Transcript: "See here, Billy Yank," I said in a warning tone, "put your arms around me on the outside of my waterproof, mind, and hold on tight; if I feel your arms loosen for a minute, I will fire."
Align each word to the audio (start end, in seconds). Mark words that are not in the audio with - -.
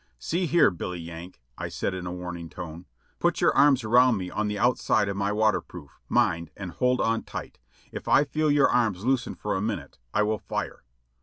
"See 0.17 0.47
here, 0.47 0.71
Billy 0.71 0.97
Yank," 0.99 1.39
I 1.59 1.69
said 1.69 1.93
in 1.93 2.07
a 2.07 2.11
warning 2.11 2.49
tone, 2.49 2.87
"put 3.19 3.39
your 3.39 3.55
arms 3.55 3.83
around 3.83 4.17
me 4.17 4.31
on 4.31 4.47
the 4.47 4.57
outside 4.57 5.07
of 5.07 5.15
my 5.15 5.31
waterproof, 5.31 5.99
mind, 6.09 6.49
and 6.57 6.71
hold 6.71 6.99
on 6.99 7.21
tight; 7.21 7.59
if 7.91 8.07
I 8.07 8.23
feel 8.23 8.49
your 8.49 8.67
arms 8.67 9.05
loosen 9.05 9.35
for 9.35 9.53
a 9.55 9.61
minute, 9.61 9.99
I 10.11 10.23
will 10.23 10.39
fire." 10.39 10.83